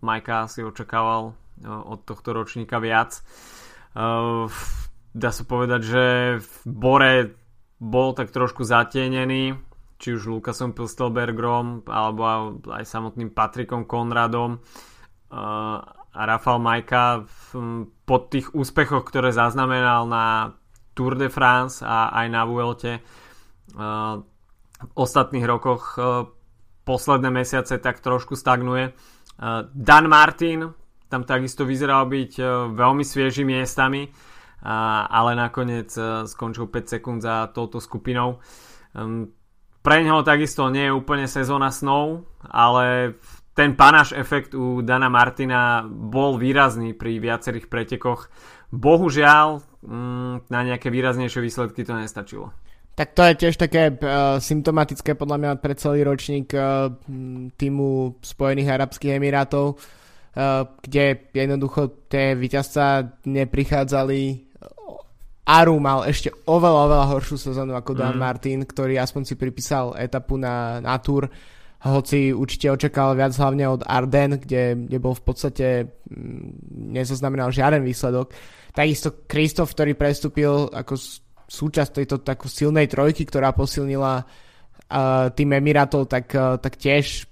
[0.04, 1.34] Majka si očakával
[1.66, 3.18] od tohto ročníka viac.
[5.18, 6.04] Dá sa povedať, že
[6.38, 7.14] v Bore
[7.82, 9.58] bol tak trošku zatienený,
[9.98, 14.62] či už Lukasom Pilstelbergrom alebo aj samotným Patrikom Konradom
[15.34, 17.26] a Rafael Majka
[18.06, 20.54] po tých úspechoch, ktoré zaznamenal na
[20.94, 23.02] Tour de France a aj na Vuelte
[23.74, 25.98] v ostatných rokoch
[26.88, 28.96] posledné mesiace tak trošku stagnuje.
[29.74, 30.72] Dan Martin
[31.08, 32.32] tam takisto vyzeral byť
[32.76, 34.08] veľmi svieži miestami,
[35.08, 35.92] ale nakoniec
[36.28, 38.40] skončil 5 sekúnd za touto skupinou.
[39.88, 43.16] Pre neho takisto nie je úplne sezóna snov, ale
[43.58, 48.30] ten panáš efekt u Dana Martina bol výrazný pri viacerých pretekoch
[48.70, 52.52] bohužiaľ mm, na nejaké výraznejšie výsledky to nestačilo.
[52.98, 56.90] Tak to je tiež také uh, symptomatické podľa mňa pre celý ročník uh,
[57.54, 64.50] týmu Spojených Arabských Emirátov, uh, kde jednoducho tie víťazca neprichádzali.
[65.46, 68.20] Aru mal ešte oveľa, oveľa horšiu sezónu ako Dan mm.
[68.20, 71.30] Martin, ktorý aspoň si pripísal etapu na, na Tour,
[71.86, 77.86] hoci určite očakal viac hlavne od Arden, kde, kde bol v podstate mm, nezaznamenal žiaden
[77.86, 78.34] výsledok.
[78.74, 80.98] Takisto Kristof, ktorý prestúpil ako
[81.48, 87.24] súčasť tejto takú silnej trojky, ktorá posilnila uh, tým Emirátov, tak, uh, tak tiež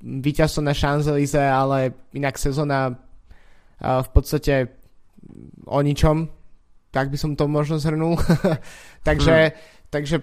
[0.00, 4.54] víťazstvo na Champs-Élysées, ale inak sezóna uh, v podstate
[5.66, 6.30] o ničom,
[6.94, 8.14] tak by som to možno zhrnul.
[9.08, 9.56] takže, hmm.
[9.90, 10.16] takže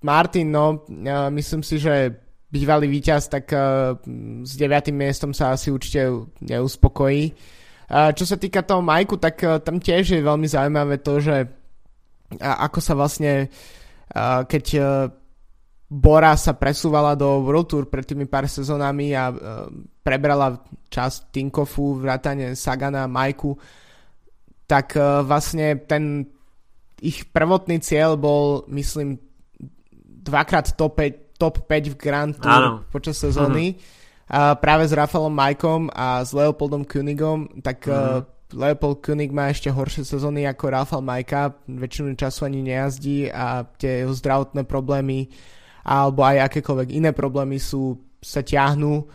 [0.00, 2.16] Martin, no, uh, myslím si, že
[2.48, 3.92] bývalý víťaz, tak uh,
[4.40, 6.08] s deviatým miestom sa asi určite
[6.40, 7.34] neuspokojí.
[7.86, 11.65] Uh, čo sa týka toho Majku, tak uh, tam tiež je veľmi zaujímavé to, že
[12.42, 13.48] a ako sa vlastne,
[14.46, 14.80] keď e,
[15.86, 19.34] Bora sa presúvala do World Tour pred tými pár sezónami a e,
[20.02, 20.58] prebrala
[20.90, 23.54] časť Tinkofu, vrátane Sagana, Majku,
[24.66, 26.26] tak e, vlastne ten
[26.98, 29.20] ich prvotný cieľ bol, myslím,
[30.26, 32.72] dvakrát top 5, top 5 v Grand Tour Áno.
[32.90, 33.78] počas sezóny.
[33.78, 33.94] Uh-huh.
[34.26, 38.26] A práve s Rafaelom Majkom a s Leopoldom Kunigom, tak uh-huh.
[38.54, 44.06] Leopold Koenig má ešte horšie sezóny ako Rafael Majka, väčšinu času ani nejazdí a tie
[44.06, 45.26] jeho zdravotné problémy
[45.86, 49.06] alebo aj akékoľvek iné problémy sú, sa ťahnú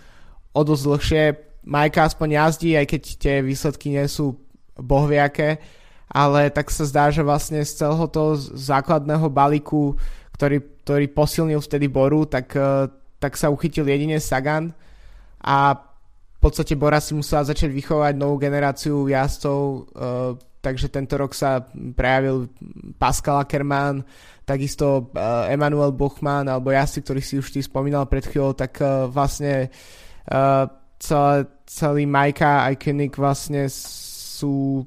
[0.52, 1.24] o dosť dlhšie.
[1.67, 4.39] Majka aspoň jazdí, aj keď tie výsledky nie sú
[4.76, 5.60] bohviaké,
[6.12, 9.96] ale tak sa zdá, že vlastne z celého toho základného balíku,
[10.36, 12.88] ktorý, ktorý posilnil vtedy Boru, tak, eh,
[13.20, 14.76] tak sa uchytil jedine Sagan
[15.39, 15.76] a
[16.41, 22.49] podstate Bora si musela začať vychovať novú generáciu jazdcov, uh, takže tento rok sa prejavil
[22.97, 24.01] Pascal Ackermann,
[24.45, 25.13] takisto
[25.47, 30.65] Emanuel Bochmann alebo jazdci, ktorých si už ty spomínal pred chvíľou, tak uh, vlastne uh,
[30.97, 34.86] celé, celý Majka aj Koenig vlastne sú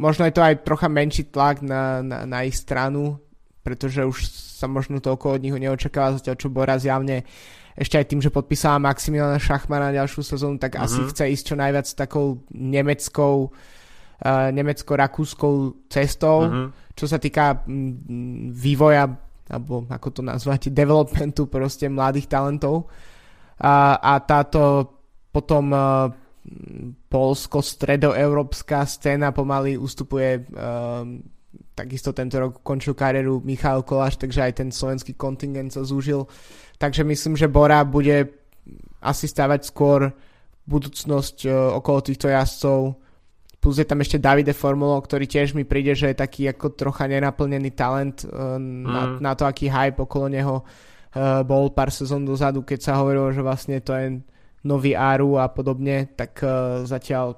[0.00, 3.20] možno je to aj trocha menší tlak na, na, na ich stranu,
[3.60, 8.06] pretože už sa možno toľko od nich neočakáva, zatiaľ čo Bora zjavne uh, ešte aj
[8.08, 10.84] tým, že podpísala Maximiliana Šachmana na ďalšiu sezónu, tak uh-huh.
[10.84, 11.08] asi mhm.
[11.12, 15.54] chce ísť čo najviac takou nemeckou uh, nemecko-rakúskou
[15.88, 16.68] cestou, uh-huh.
[16.92, 19.08] čo sa týka m, vývoja
[19.52, 22.88] alebo ako to nazvať, developmentu proste mladých talentov.
[23.60, 24.88] A, a táto
[25.28, 26.08] potom uh,
[27.12, 31.04] polsko-stredoeurópska scéna pomaly ustupuje uh,
[31.72, 36.28] takisto tento rok končil kariéru Michal Koláš, takže aj ten slovenský kontingent sa zúžil
[36.82, 38.26] Takže myslím, že Bora bude
[38.98, 40.10] asi stavať skôr
[40.66, 42.98] budúcnosť uh, okolo týchto jazdcov.
[43.62, 47.06] Plus je tam ešte Davide Formulo, ktorý tiež mi príde, že je taký ako trocha
[47.06, 48.82] nenaplnený talent uh, mm.
[48.82, 53.30] na, na to, aký hype okolo neho uh, bol pár sezón dozadu, keď sa hovorilo,
[53.30, 54.18] že vlastne to je
[54.66, 56.38] nový Aru a podobne, tak
[56.86, 57.34] zatiaľ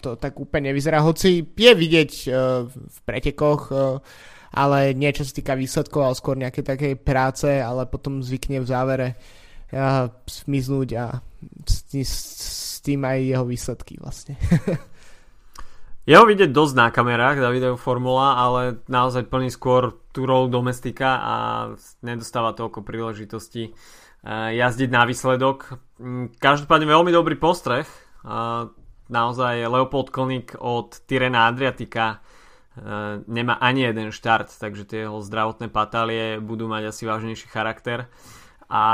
[0.00, 1.02] to tak úplne nevyzerá.
[1.02, 4.00] Hoci je vidieť uh, v pretekoch uh,
[4.56, 8.70] ale nie čo sa týka výsledkov, ale skôr nejaké také práce, ale potom zvykne v
[8.70, 9.08] závere
[9.72, 11.20] uh, zmiznúť a
[11.68, 14.38] s, tým aj jeho výsledky vlastne.
[16.06, 21.34] Jeho vidieť dosť na kamerách, Davidov Formula, ale naozaj plný skôr tú rolu domestika a
[21.98, 23.74] nedostáva toľko príležitosti
[24.54, 25.74] jazdiť na výsledok.
[25.98, 27.90] Mm, každopádne veľmi dobrý postreh.
[29.06, 32.20] Naozaj Leopold Konik od Tyrena Adriatika
[32.76, 38.12] Eh, nemá ani jeden štart, takže tie jeho zdravotné patálie budú mať asi vážnejší charakter.
[38.68, 38.84] A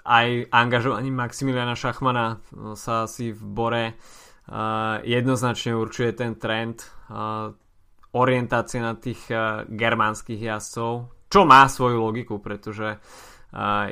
[0.00, 6.88] aj angažovaním Maximiliana Šachmana eh, sa asi v Bore uh, jednoznačne určuje ten trend
[8.16, 9.28] orientácie na tých
[9.68, 12.98] germánskych jazdcov, čo má svoju logiku, pretože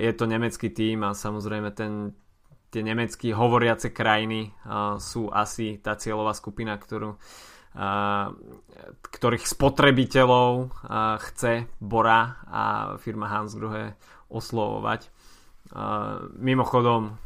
[0.00, 2.16] je to nemecký tým a samozrejme ten,
[2.74, 8.28] tie nemeckí hovoriace krajiny uh, sú asi tá cieľová skupina, ktorú uh,
[9.02, 10.70] ktorých spotrebiteľov
[11.18, 12.62] chce Bora a
[13.02, 13.98] firma Hansgrohe
[14.30, 15.10] oslovovať.
[16.38, 17.18] Mimochodom,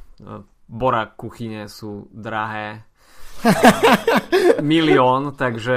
[0.69, 2.88] Bora kuchyne sú drahé
[4.63, 5.77] milión, takže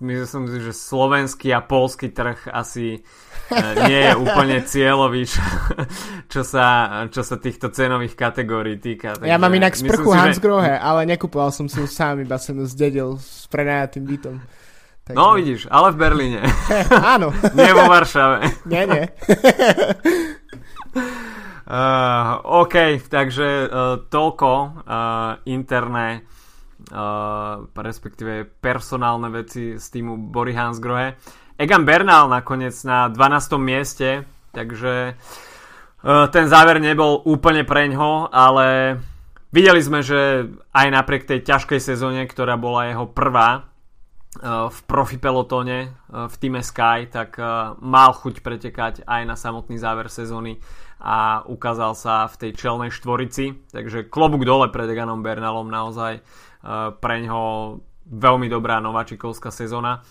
[0.00, 3.00] myslím si, že slovenský a polský trh asi e,
[3.88, 5.42] nie je úplne cieľový, čo,
[6.30, 6.66] čo, sa,
[7.10, 9.18] čo sa týchto cenových kategórií týka.
[9.18, 10.42] Takže ja mám inak sprchu Hans že...
[10.42, 14.36] Grohe, ale nekupoval som si ju sám, iba som ju zdedil s prenajatým bytom.
[15.02, 15.18] Takže...
[15.18, 16.40] No vidíš, ale v Berlíne.
[17.14, 17.34] Áno.
[17.58, 18.38] nie vo Varšave.
[18.70, 19.04] nie, nie.
[21.66, 24.50] uh, OK, takže uh, toľko
[24.86, 26.22] uh, interné
[26.92, 31.16] uh, respektíve personálne veci z týmu Bory Hansgrohe.
[31.56, 33.56] Egan Bernal nakoniec na 12.
[33.56, 39.00] mieste, takže uh, ten záver nebol úplne preňho, ale
[39.48, 43.72] videli sme, že aj napriek tej ťažkej sezóne, ktorá bola jeho prvá,
[44.48, 47.36] v profi pelotóne v týme Sky, tak
[47.84, 50.56] mal chuť pretekať aj na samotný záver sezóny
[51.02, 53.68] a ukázal sa v tej čelnej štvorici.
[53.74, 56.24] Takže klobúk dole pred Eganom Bernalom naozaj
[56.98, 57.40] pre ňo
[58.06, 60.02] veľmi dobrá nováčikovská sezóna.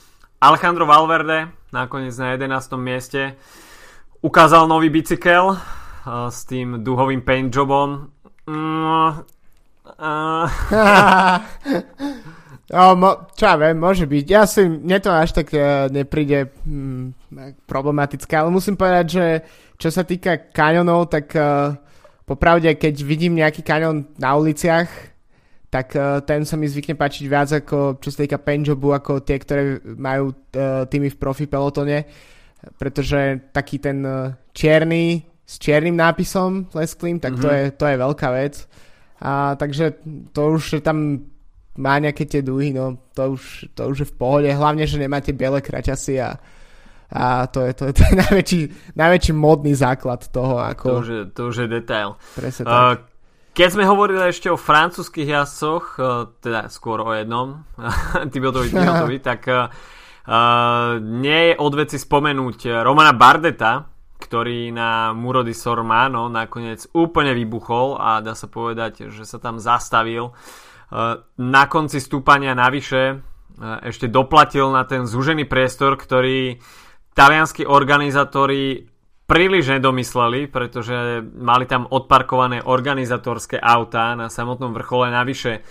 [0.41, 2.75] Alejandro Valverde nakoniec na 11.
[2.75, 3.37] mieste
[4.21, 5.57] ukázal nový bicykel
[6.29, 8.09] s tým duhovým paint jobom.
[8.49, 9.21] Mm,
[10.01, 10.49] uh,
[12.97, 14.25] mo, čo ja viem, môže byť.
[14.25, 17.13] Ja si, mne to až tak uh, nepríde hm,
[17.69, 19.25] problematické, ale musím povedať, že
[19.77, 21.77] čo sa týka kaňonov, tak uh,
[22.25, 25.10] popravde, keď vidím nejaký kaňon na uliciach,
[25.71, 29.39] tak uh, ten sa mi zvykne páčiť viac ako čo sa týka penjobu, ako tie,
[29.39, 32.03] ktoré majú uh, týmy v profi pelotone,
[32.75, 37.43] pretože taký ten uh, čierny s čiernym nápisom Les Clean, tak mm-hmm.
[37.43, 37.55] to, mhm.
[37.55, 38.55] je, to je veľká vec.
[39.21, 40.01] A, takže
[40.33, 41.27] to už tam
[41.77, 45.31] má nejaké tie duhy, no to už, to už je v pohode, hlavne, že nemáte
[45.31, 46.35] biele kraťasy a,
[47.11, 48.61] a to je, to je, je najväčší,
[48.95, 50.57] najväčší modný základ toho.
[50.57, 50.87] Ako...
[50.87, 52.17] To, už je, to už je detail.
[52.33, 52.73] Presne tak.
[52.73, 53.10] Uh,
[53.51, 57.67] keď sme hovorili ešte o francúzských jazdcoch, uh, teda skôr o jednom,
[58.31, 59.67] Tibotovi, Tibotovi, tak uh,
[60.99, 67.97] nie je od veci spomenúť Romana Bardeta, ktorý na Muro di Sormano nakoniec úplne vybuchol
[67.97, 70.31] a dá sa povedať, že sa tam zastavil.
[70.31, 73.15] Uh, na konci stúpania navyše e,
[73.87, 76.59] ešte doplatil na ten zúžený priestor, ktorý
[77.15, 78.90] talianskí organizátori
[79.31, 85.07] príliš nedomysleli, pretože mali tam odparkované organizatorské autá na samotnom vrchole.
[85.07, 85.61] Navyše e,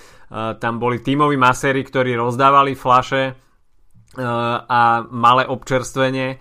[0.57, 3.33] tam boli tímoví maséri, ktorí rozdávali flaše e,
[4.65, 6.41] a malé občerstvenie.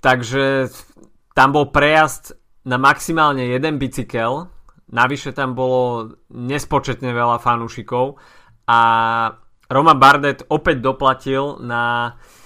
[0.00, 0.72] Takže
[1.36, 2.34] tam bol prejazd
[2.66, 4.48] na maximálne jeden bicykel
[4.92, 8.20] Navyše tam bolo nespočetne veľa fanúšikov
[8.68, 8.80] a
[9.72, 12.41] Roma Bardet opäť doplatil na uh,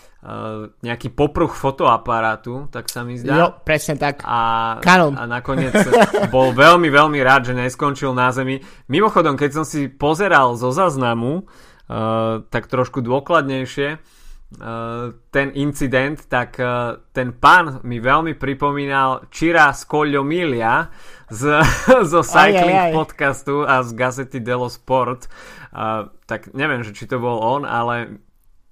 [0.82, 3.34] nejaký popruh fotoaparátu, tak sa mi zdá.
[3.38, 4.26] Jo, presne tak.
[4.26, 5.70] A, a nakoniec
[6.34, 8.58] bol veľmi, veľmi rád, že neskončil na zemi.
[8.90, 14.02] Mimochodom, keď som si pozeral zo záznamu, uh, tak trošku dôkladnejšie,
[14.46, 19.74] Uh, ten incident, tak uh, ten pán mi veľmi pripomínal Čira
[20.22, 20.86] Milia
[21.26, 21.66] z,
[22.14, 22.92] zo Cycling aj, aj, aj.
[22.94, 25.26] podcastu a z gazety Delo Sport.
[25.74, 28.22] Uh, tak neviem, že či to bol on, ale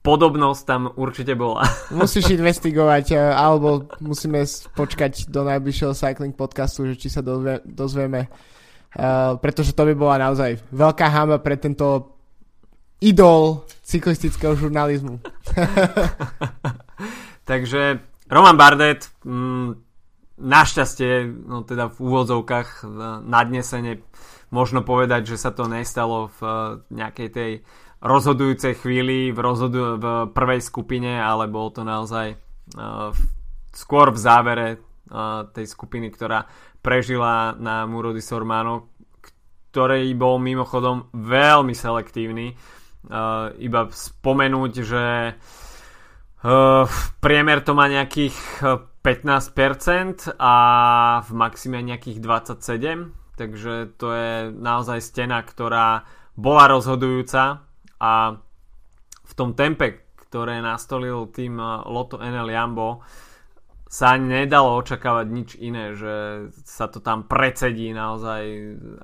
[0.04, 1.64] podobnosť tam určite bola.
[1.96, 4.44] Musíš investigovať, alebo musíme
[4.76, 8.28] počkať do najbližšieho Cycling podcastu, že či sa dozve, dozvieme.
[8.94, 12.14] Uh, pretože to by bola naozaj veľká hamba pre tento
[13.02, 15.18] idol cyklistického žurnalizmu.
[17.50, 17.98] Takže
[18.30, 19.74] Roman Bardet mm,
[20.38, 22.86] našťastie, no teda v úvodzovkách
[23.26, 24.04] nadnesene
[24.54, 26.40] možno povedať, že sa to nestalo v
[26.94, 27.50] nejakej tej
[28.00, 33.12] rozhodujúcej chvíli v, rozhodu- v prvej skupine, ale bol to naozaj uh,
[33.70, 36.46] skôr v závere uh, tej skupiny, ktorá
[36.84, 38.92] prežila na Muro di Sormano,
[39.72, 42.54] ktorý bol mimochodom veľmi selektívny.
[43.04, 45.04] Uh, iba spomenúť, že
[45.34, 46.84] uh,
[47.20, 48.36] priemer to má nejakých
[49.04, 50.54] 15% a
[51.20, 57.73] v maxime nejakých 27%, takže to je naozaj stena, ktorá bola rozhodujúca
[58.04, 58.36] a
[59.24, 61.56] v tom tempe, ktoré nastolil tým
[61.88, 63.00] Loto NL Jambo,
[63.88, 68.42] sa nedalo očakávať nič iné, že sa to tam precedí naozaj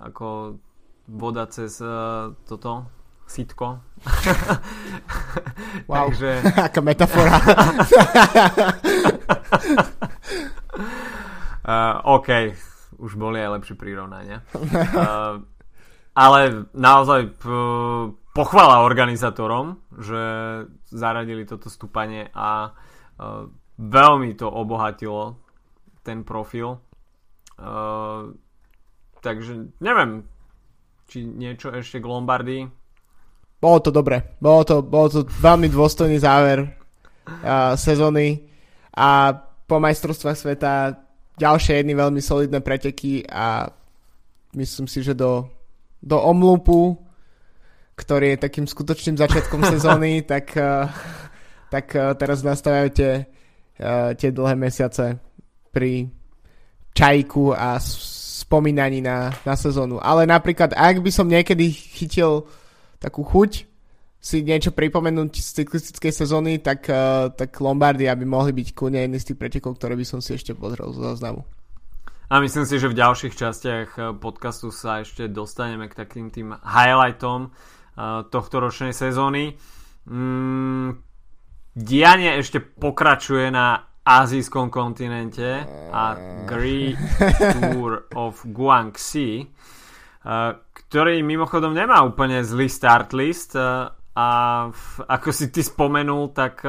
[0.03, 0.59] ako
[1.07, 2.91] voda cez uh, toto
[3.31, 3.79] sitko.
[5.91, 6.31] wow, Takže...
[6.67, 7.39] aká metafora.
[11.63, 12.29] uh, OK,
[12.99, 14.43] už boli aj lepšie prirovnania.
[14.59, 15.47] Uh,
[16.19, 20.23] ale naozaj p- pochvala organizátorom, že
[20.91, 25.39] zaradili toto stúpanie a uh, veľmi to obohatilo
[26.07, 26.81] ten profil.
[27.61, 28.33] Uh,
[29.21, 30.25] takže neviem,
[31.11, 32.81] či niečo ešte k Lombardii
[33.61, 34.41] bolo to dobre.
[34.41, 38.49] Bolo to, bolo to veľmi dôstojný záver uh, sezóny
[38.97, 39.37] a
[39.69, 40.97] po majstrovstvách sveta
[41.37, 43.69] ďalšie jedny veľmi solidné preteky a
[44.57, 45.47] myslím si, že do,
[46.01, 46.97] do omlupu,
[48.01, 50.89] ktorý je takým skutočným začiatkom sezóny, tak, uh,
[51.69, 53.13] tak uh, teraz nastavujú tie,
[53.85, 55.21] uh, tie dlhé mesiace
[55.69, 56.09] pri
[56.97, 60.01] čajku a spomínaní na, na sezónu.
[60.01, 62.49] Ale napríklad, ak by som niekedy chytil
[62.97, 63.69] takú chuť
[64.21, 66.85] si niečo pripomenúť z cyklistickej sezóny, tak,
[67.41, 70.53] tak Lombardy aby mohli byť kľudne jedný z tých pretekov, ktoré by som si ešte
[70.53, 71.41] pozrel zo záznamu.
[72.31, 76.55] A myslím si, že v ďalších častiach eh, podcastu sa ešte dostaneme k takým tým
[76.63, 77.51] highlightom
[78.29, 79.57] tohto ročnej sezóny.
[80.09, 80.97] Mm,
[81.77, 86.17] dianie ešte pokračuje na azijskom kontinente a
[86.49, 86.99] Great
[87.37, 89.45] Tour of Guangxi,
[90.73, 94.29] ktorý mimochodom nemá úplne zlý start list a
[95.05, 96.65] ako si ty spomenul, tak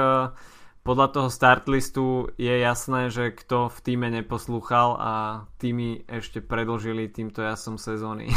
[0.82, 5.11] podľa toho start listu je jasné, že kto v týme neposlúchal a
[5.61, 8.34] týmy ešte predlžili týmto jasom sezóny.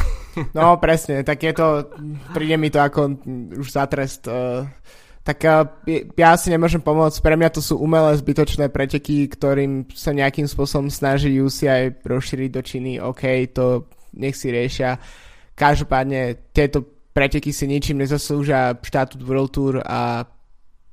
[0.53, 1.89] No presne, tak je to,
[2.35, 3.17] príde mi to ako
[3.55, 4.27] už za trest.
[4.27, 4.67] E,
[5.23, 10.11] tak e, ja si nemôžem pomôcť, pre mňa to sú umelé zbytočné preteky, ktorým sa
[10.11, 13.25] nejakým spôsobom snaží UCI rozšíriť do Číny, OK,
[13.55, 13.89] to
[14.19, 14.99] nech si riešia.
[15.55, 16.83] Každopádne tieto
[17.15, 20.27] preteky si ničím nezaslúžia štátu World Tour a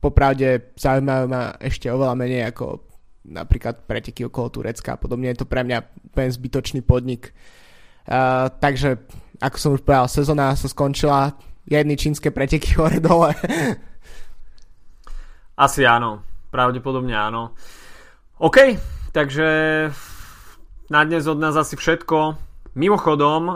[0.01, 2.91] popravde zaujímajú ma ešte oveľa menej ako
[3.21, 5.29] napríklad preteky okolo Turecka a podobne.
[5.29, 7.37] Je to pre mňa úplne zbytočný podnik.
[8.09, 8.97] Uh, takže,
[9.37, 11.37] ako som už povedal, sezóna sa skončila,
[11.69, 13.37] jedny čínske preteky hore dole.
[15.53, 17.53] Asi áno, pravdepodobne áno.
[18.41, 18.73] OK,
[19.13, 19.47] takže
[20.89, 22.49] na dnes od nás asi všetko.
[22.73, 23.55] Mimochodom, uh,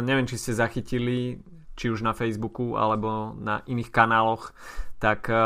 [0.00, 1.36] neviem, či ste zachytili
[1.76, 4.56] či už na Facebooku alebo na iných kanáloch,
[5.02, 5.36] tak eh,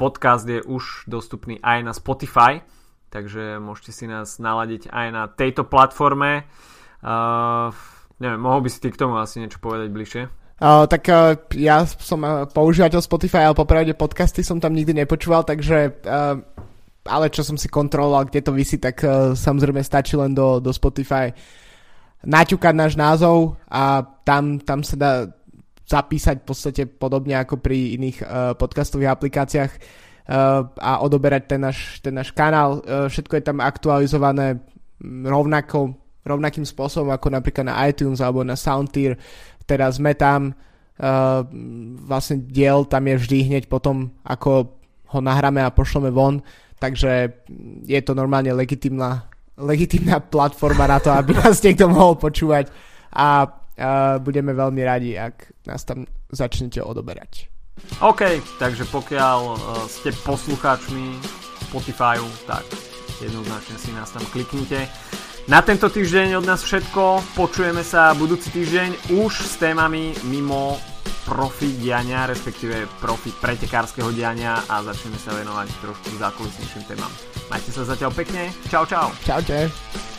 [0.00, 2.64] podcast je už dostupný aj na Spotify,
[3.12, 6.48] takže môžete si nás naladiť aj na tejto platforme.
[7.04, 7.68] Uh,
[8.16, 10.22] neviem, mohol by si ty k tomu asi niečo povedať bližšie?
[10.56, 15.44] Uh, tak uh, ja som uh, používateľ Spotify, ale popravde podcasty som tam nikdy nepočúval,
[15.44, 16.40] takže uh,
[17.04, 20.72] ale čo som si kontroloval, kde to vysí, tak uh, samozrejme stačí len do, do
[20.72, 21.28] Spotify
[22.24, 25.12] naťukať náš názov a tam, tam sa dá
[25.84, 28.26] zapísať v podstate podobne ako pri iných uh,
[28.56, 32.80] podcastových aplikáciách uh, a odoberať ten náš, ten náš kanál.
[32.80, 34.64] Uh, všetko je tam aktualizované
[35.04, 35.92] rovnako,
[36.24, 39.20] rovnakým spôsobom ako napríklad na iTunes alebo na Soundtier.
[39.68, 40.56] Teda sme tam,
[41.00, 41.44] uh,
[42.08, 44.80] vlastne diel tam je vždy hneď potom, ako
[45.12, 46.40] ho nahráme a pošleme von,
[46.80, 47.44] takže
[47.84, 49.28] je to normálne legitimná,
[49.60, 52.72] legitimná platforma na to, aby nás niekto mohol počúvať
[53.14, 57.50] a a budeme veľmi radi, ak nás tam začnete odoberať.
[58.00, 59.56] OK, takže pokiaľ uh,
[59.90, 61.18] ste poslucháčmi
[61.66, 62.62] Spotify, tak
[63.18, 64.86] jednoznačne si nás tam kliknite.
[65.44, 67.34] Na tento týždeň od nás všetko.
[67.36, 70.80] Počujeme sa budúci týždeň už s témami mimo
[71.28, 77.12] profi diania, respektíve profi pretekárskeho diania a začneme sa venovať trošku zákulisnejším témam.
[77.52, 78.52] Majte sa zatiaľ pekne.
[78.72, 79.12] Čau, čau.
[79.24, 80.13] Čaute.